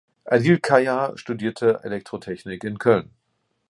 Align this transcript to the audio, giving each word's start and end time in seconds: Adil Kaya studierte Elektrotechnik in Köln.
Adil 0.25 0.59
Kaya 0.59 1.15
studierte 1.15 1.81
Elektrotechnik 1.83 2.63
in 2.63 2.79
Köln. 2.79 3.11